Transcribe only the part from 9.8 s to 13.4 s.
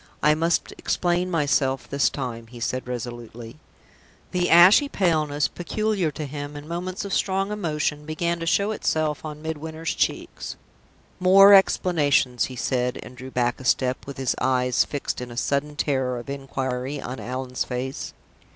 cheeks. "More explanations!" he said, and drew